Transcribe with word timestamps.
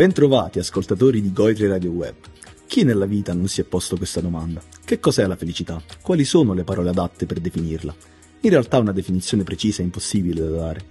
Bentrovati 0.00 0.58
ascoltatori 0.58 1.20
di 1.20 1.30
Goetri 1.30 1.66
Radio 1.66 1.90
Web. 1.90 2.14
Chi 2.66 2.84
nella 2.84 3.04
vita 3.04 3.34
non 3.34 3.48
si 3.48 3.60
è 3.60 3.64
posto 3.64 3.98
questa 3.98 4.22
domanda? 4.22 4.62
Che 4.82 4.98
cos'è 4.98 5.26
la 5.26 5.36
felicità? 5.36 5.78
Quali 6.00 6.24
sono 6.24 6.54
le 6.54 6.64
parole 6.64 6.88
adatte 6.88 7.26
per 7.26 7.38
definirla? 7.38 7.94
In 8.40 8.48
realtà 8.48 8.78
una 8.78 8.92
definizione 8.92 9.42
precisa 9.42 9.82
è 9.82 9.84
impossibile 9.84 10.40
da 10.40 10.48
dare. 10.48 10.86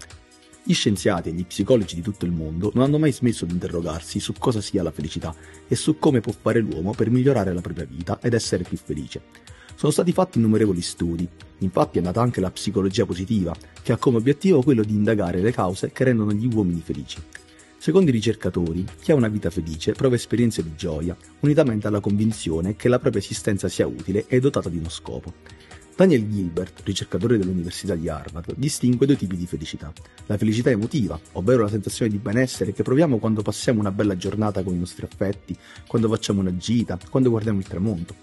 Gli 0.62 0.76
scienziati 0.76 1.30
e 1.30 1.32
gli 1.32 1.44
psicologi 1.44 1.96
di 1.96 2.04
tutto 2.04 2.26
il 2.26 2.32
mondo 2.32 2.70
non 2.76 2.84
hanno 2.84 3.00
mai 3.00 3.12
smesso 3.12 3.46
di 3.46 3.54
interrogarsi 3.54 4.20
su 4.20 4.34
cosa 4.38 4.62
sia 4.62 4.84
la 4.84 4.92
felicità 4.92 5.34
e 5.68 5.76
su 5.76 5.98
come 5.98 6.20
può 6.20 6.32
fare 6.40 6.60
l'uomo 6.60 6.94
per 6.94 7.10
migliorare 7.10 7.52
la 7.52 7.62
propria 7.62 7.88
vita 7.90 8.20
ed 8.22 8.36
essere 8.36 8.64
più 8.64 8.78
felice. 8.78 9.24
Sono 9.74 9.92
stati 9.92 10.12
fatti 10.12 10.38
innumerevoli 10.38 10.82
studi, 10.82 11.28
infatti 11.58 11.98
è 11.98 12.02
nata 12.04 12.22
anche 12.22 12.42
la 12.42 12.52
psicologia 12.52 13.08
positiva, 13.08 13.56
che 13.82 13.92
ha 13.92 13.98
come 13.98 14.18
obiettivo 14.18 14.62
quello 14.62 14.84
di 14.84 14.94
indagare 14.94 15.42
le 15.42 15.52
cause 15.52 15.92
che 15.92 16.04
rendono 16.04 16.32
gli 16.32 16.48
uomini 16.54 16.84
felici. 16.86 17.18
Secondo 17.82 18.10
i 18.10 18.14
ricercatori, 18.14 18.86
chi 19.02 19.14
ha 19.14 19.16
una 19.16 19.30
vita 19.30 19.50
felice 19.50 19.94
prova 19.94 20.16
esperienze 20.16 20.62
di 20.62 20.76
gioia, 20.76 21.16
unitamente 21.40 21.88
alla 21.88 22.02
convinzione 22.02 22.76
che 22.76 22.90
la 22.90 23.00
propria 23.00 23.22
esistenza 23.22 23.70
sia 23.70 23.88
utile 23.88 24.26
e 24.28 24.42
dotata 24.42 24.68
di 24.68 24.78
uno 24.78 24.90
scopo. 24.90 25.32
Daniel 25.96 26.30
Gilbert, 26.30 26.82
ricercatore 26.84 27.38
dell'Università 27.38 27.96
di 27.96 28.10
Harvard, 28.10 28.54
distingue 28.58 29.06
due 29.06 29.16
tipi 29.16 29.38
di 29.38 29.48
felicità. 29.48 29.94
La 30.26 30.38
felicità 30.38 30.70
emotiva, 30.70 31.18
ovvero 31.34 31.64
la 31.64 31.70
sensazione 31.70 32.12
di 32.12 32.18
benessere 32.18 32.74
che 32.74 32.84
proviamo 32.84 33.18
quando 33.18 33.44
passiamo 33.44 33.80
una 33.80 33.92
bella 33.92 34.18
giornata 34.18 34.62
con 34.62 34.76
i 34.76 34.80
nostri 34.80 35.06
affetti, 35.10 35.56
quando 35.88 36.10
facciamo 36.10 36.42
una 36.42 36.58
gita, 36.58 37.00
quando 37.10 37.30
guardiamo 37.30 37.60
il 37.60 37.68
tramonto. 37.68 38.14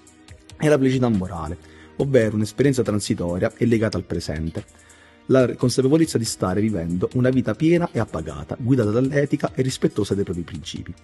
E 0.59 0.69
la 0.69 0.77
felicità 0.77 1.09
morale, 1.09 1.57
ovvero 1.97 2.37
un'esperienza 2.37 2.83
transitoria 2.83 3.51
e 3.57 3.65
legata 3.65 3.97
al 3.97 4.05
presente 4.05 4.85
la 5.27 5.55
consapevolezza 5.55 6.19
di 6.19 6.25
stare 6.25 6.61
vivendo 6.61 7.09
una 7.15 7.31
vita 7.31 7.55
piena 7.55 7.89
e 7.93 7.99
appagata, 7.99 8.57
guidata 8.59 8.91
dall'etica 8.91 9.53
e 9.55 9.63
rispettosa 9.63 10.15
dei 10.15 10.25
propri 10.25 10.43
principi. 10.43 10.95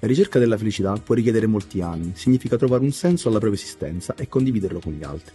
La 0.00 0.06
ricerca 0.06 0.38
della 0.38 0.56
felicità 0.56 0.92
può 0.94 1.14
richiedere 1.14 1.46
molti 1.46 1.80
anni, 1.80 2.12
significa 2.14 2.56
trovare 2.56 2.84
un 2.84 2.92
senso 2.92 3.28
alla 3.28 3.38
propria 3.38 3.60
esistenza 3.60 4.14
e 4.14 4.28
condividerlo 4.28 4.80
con 4.80 4.92
gli 4.92 5.02
altri. 5.02 5.34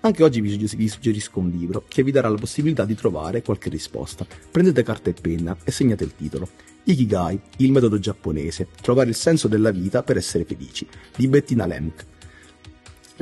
Anche 0.00 0.22
oggi 0.22 0.40
vi 0.40 0.88
suggerisco 0.88 1.38
un 1.38 1.48
libro 1.48 1.84
che 1.88 2.02
vi 2.02 2.10
darà 2.10 2.28
la 2.28 2.36
possibilità 2.36 2.84
di 2.84 2.94
trovare 2.94 3.42
qualche 3.42 3.70
risposta. 3.70 4.26
Prendete 4.50 4.82
carta 4.82 5.08
e 5.08 5.14
penna 5.14 5.56
e 5.64 5.70
segnate 5.70 6.04
il 6.04 6.14
titolo. 6.14 6.48
Ikigai, 6.84 7.40
il 7.58 7.72
metodo 7.72 7.98
giapponese, 7.98 8.68
trovare 8.82 9.08
il 9.08 9.14
senso 9.14 9.48
della 9.48 9.70
vita 9.70 10.02
per 10.02 10.18
essere 10.18 10.44
felici, 10.44 10.86
di 11.16 11.26
Bettina 11.26 11.64
Lemk. 11.64 12.04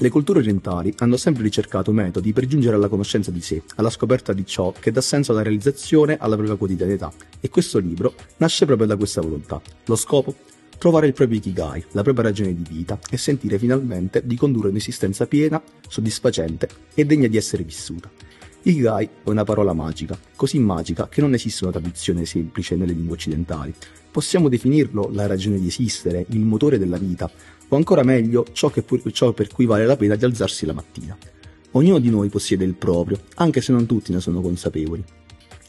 Le 0.03 0.11
culture 0.11 0.41
orientali 0.41 0.93
hanno 0.99 1.17
sempre 1.17 1.45
ricercato 1.45 1.93
metodi 1.93 2.33
per 2.33 2.47
giungere 2.47 2.75
alla 2.75 2.89
conoscenza 2.89 3.31
di 3.31 3.41
sé, 3.41 3.63
alla 3.77 3.89
scoperta 3.89 4.33
di 4.33 4.45
ciò 4.45 4.73
che 4.73 4.91
dà 4.91 5.01
senso 5.01 5.31
alla 5.31 5.43
realizzazione 5.43 6.17
alla 6.19 6.35
propria 6.35 6.57
quotidianità, 6.57 7.13
e 7.39 7.49
questo 7.49 7.79
libro 7.79 8.13
nasce 8.39 8.67
proprio 8.67 8.89
da 8.89 8.97
questa 8.97 9.21
volontà. 9.21 9.63
Lo 9.85 9.95
scopo? 9.95 10.35
Trovare 10.77 11.07
il 11.07 11.13
proprio 11.13 11.39
ikigai, 11.39 11.85
la 11.93 12.03
propria 12.03 12.25
ragione 12.25 12.53
di 12.53 12.65
vita 12.69 12.99
e 13.09 13.17
sentire 13.17 13.61
finalmente 13.61 14.27
di 14.27 14.35
condurre 14.35 14.71
un'esistenza 14.71 15.29
piena, 15.29 15.63
soddisfacente 15.87 16.69
e 16.95 17.05
degna 17.05 17.29
di 17.29 17.37
essere 17.37 17.63
vissuta. 17.63 18.11
Ikigai 18.65 19.09
è 19.23 19.29
una 19.29 19.45
parola 19.45 19.73
magica, 19.73 20.19
così 20.35 20.59
magica 20.59 21.09
che 21.09 21.21
non 21.21 21.33
esiste 21.35 21.63
una 21.63 21.75
traduzione 21.75 22.25
semplice 22.25 22.75
nelle 22.75 22.93
lingue 22.93 23.15
occidentali. 23.15 23.73
Possiamo 24.11 24.49
definirlo 24.49 25.11
la 25.13 25.27
ragione 25.27 25.61
di 25.61 25.69
esistere, 25.69 26.27
il 26.31 26.41
motore 26.41 26.79
della 26.79 26.99
vita, 26.99 27.31
o 27.73 27.77
ancora 27.77 28.03
meglio 28.03 28.45
ciò, 28.53 28.69
che, 28.69 28.85
ciò 29.13 29.33
per 29.33 29.49
cui 29.49 29.65
vale 29.65 29.87
la 29.87 29.97
pena 29.97 30.15
di 30.15 30.25
alzarsi 30.27 30.67
la 30.67 30.75
mattina. 30.75 31.17
Ognuno 31.71 31.99
di 31.99 32.11
noi 32.11 32.29
possiede 32.29 32.65
il 32.65 32.75
proprio, 32.75 33.19
anche 33.37 33.63
se 33.63 33.73
non 33.73 33.87
tutti 33.87 34.13
ne 34.13 34.21
sono 34.21 34.43
consapevoli. 34.43 35.03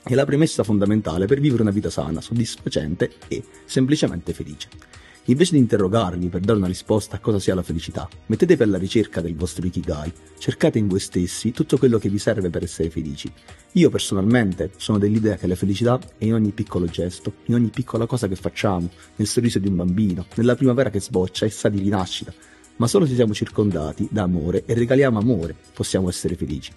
È 0.04 0.14
la 0.14 0.26
premessa 0.26 0.66
fondamentale 0.66 1.28
per 1.28 1.40
vivere 1.40 1.62
una 1.62 1.72
vita 1.72 1.90
sana, 1.90 2.20
soddisfacente 2.20 3.14
e 3.30 3.42
semplicemente 3.64 4.34
felice. 4.34 4.68
Invece 5.28 5.54
di 5.54 5.60
interrogarvi 5.60 6.28
per 6.28 6.42
dare 6.42 6.58
una 6.58 6.68
risposta 6.68 7.16
a 7.16 7.20
cosa 7.20 7.40
sia 7.40 7.56
la 7.56 7.64
felicità, 7.64 8.10
mettetevi 8.26 8.64
alla 8.64 8.78
ricerca 8.78 9.22
del 9.22 9.36
vostro 9.36 9.66
Ikigai, 9.66 10.12
cercate 10.38 10.80
in 10.80 10.90
voi 10.90 11.00
stessi 11.00 11.52
tutto 11.52 11.78
quello 11.78 11.98
che 11.98 12.10
vi 12.10 12.18
serve 12.18 12.50
per 12.50 12.64
essere 12.64 12.90
felici. 12.90 13.32
Io 13.74 13.90
personalmente 13.90 14.72
sono 14.76 14.98
dell'idea 14.98 15.38
che 15.38 15.48
la 15.48 15.56
felicità 15.56 15.98
è 16.18 16.26
in 16.26 16.34
ogni 16.34 16.52
piccolo 16.52 16.88
gesto, 16.88 17.36
in 17.46 17.54
ogni 17.54 17.70
piccola 17.70 18.06
cosa 18.06 18.28
che 18.28 18.36
facciamo, 18.36 18.90
nel 19.16 19.28
sorriso 19.28 19.60
di 19.60 19.70
un 19.70 19.78
bambino, 19.78 20.26
nella 20.36 20.56
primavera 20.56 20.90
che 20.90 21.00
sboccia 21.00 21.46
e 21.46 21.50
sa 21.50 21.70
di 21.70 21.80
rinascita. 21.80 22.34
Ma 22.76 22.88
solo 22.88 23.06
se 23.06 23.16
siamo 23.16 23.34
circondati 23.34 24.10
da 24.12 24.24
amore 24.24 24.66
e 24.66 24.74
regaliamo 24.74 25.20
amore 25.20 25.56
possiamo 25.74 26.10
essere 26.10 26.36
felici. 26.36 26.74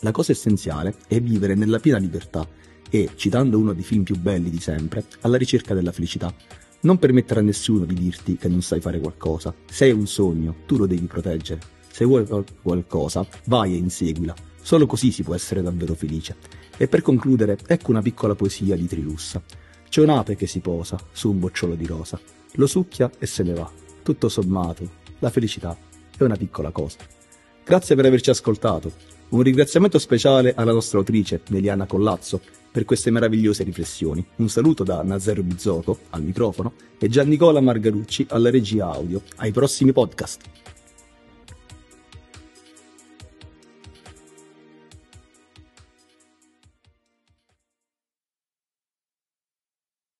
La 0.00 0.12
cosa 0.12 0.32
essenziale 0.32 0.94
è 1.08 1.20
vivere 1.20 1.54
nella 1.54 1.78
piena 1.78 1.98
libertà 1.98 2.48
e, 2.88 3.10
citando 3.16 3.58
uno 3.58 3.74
dei 3.74 3.82
film 3.82 4.02
più 4.02 4.16
belli 4.16 4.48
di 4.48 4.60
sempre, 4.60 5.04
alla 5.20 5.36
ricerca 5.36 5.74
della 5.74 5.92
felicità 5.92 6.34
non 6.86 6.98
permettere 6.98 7.40
a 7.40 7.42
nessuno 7.42 7.84
di 7.84 7.94
dirti 7.94 8.36
che 8.36 8.48
non 8.48 8.62
sai 8.62 8.80
fare 8.80 9.00
qualcosa. 9.00 9.52
Se 9.68 9.84
hai 9.84 9.90
un 9.90 10.06
sogno, 10.06 10.54
tu 10.66 10.76
lo 10.76 10.86
devi 10.86 11.06
proteggere. 11.06 11.60
Se 11.90 12.04
vuoi 12.04 12.24
qualcosa, 12.62 13.26
vai 13.46 13.74
e 13.74 13.76
inseguila. 13.76 14.34
Solo 14.62 14.86
così 14.86 15.10
si 15.10 15.24
può 15.24 15.34
essere 15.34 15.62
davvero 15.62 15.94
felice. 15.94 16.36
E 16.76 16.86
per 16.86 17.02
concludere, 17.02 17.58
ecco 17.66 17.90
una 17.90 18.02
piccola 18.02 18.36
poesia 18.36 18.76
di 18.76 18.86
Trilussa. 18.86 19.42
C'è 19.88 20.00
un'ape 20.00 20.36
che 20.36 20.46
si 20.46 20.60
posa 20.60 20.96
su 21.10 21.30
un 21.30 21.40
bocciolo 21.40 21.74
di 21.74 21.86
rosa. 21.86 22.20
Lo 22.52 22.66
succhia 22.66 23.10
e 23.18 23.26
se 23.26 23.42
ne 23.42 23.54
va. 23.54 23.68
Tutto 24.02 24.28
sommato, 24.28 24.88
la 25.18 25.30
felicità 25.30 25.76
è 26.16 26.22
una 26.22 26.36
piccola 26.36 26.70
cosa. 26.70 26.98
Grazie 27.64 27.96
per 27.96 28.06
averci 28.06 28.30
ascoltato. 28.30 28.92
Un 29.30 29.42
ringraziamento 29.42 29.98
speciale 29.98 30.54
alla 30.54 30.72
nostra 30.72 30.98
autrice, 30.98 31.42
Meliana 31.48 31.86
Collazzo, 31.86 32.40
per 32.76 32.84
queste 32.84 33.10
meravigliose 33.10 33.64
riflessioni. 33.64 34.22
Un 34.36 34.50
saluto 34.50 34.84
da 34.84 35.02
Nazero 35.02 35.42
Bizzotto 35.42 36.00
al 36.10 36.22
microfono 36.22 36.74
e 36.98 37.08
Giannicola 37.08 37.62
Margarucci 37.62 38.26
alla 38.28 38.50
regia 38.50 38.90
audio. 38.90 39.22
Ai 39.36 39.50
prossimi 39.50 39.92
podcast! 39.92 40.40